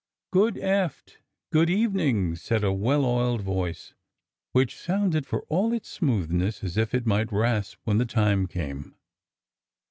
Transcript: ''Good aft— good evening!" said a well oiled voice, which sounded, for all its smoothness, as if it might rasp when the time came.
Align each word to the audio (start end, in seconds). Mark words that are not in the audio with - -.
''Good 0.31 0.57
aft— 0.57 1.19
good 1.51 1.69
evening!" 1.69 2.33
said 2.35 2.63
a 2.63 2.73
well 2.73 3.05
oiled 3.05 3.41
voice, 3.41 3.93
which 4.51 4.75
sounded, 4.75 5.27
for 5.27 5.43
all 5.43 5.71
its 5.73 5.89
smoothness, 5.89 6.63
as 6.63 6.75
if 6.75 6.95
it 6.95 7.05
might 7.05 7.31
rasp 7.31 7.77
when 7.83 7.99
the 7.99 8.05
time 8.07 8.47
came. 8.47 8.95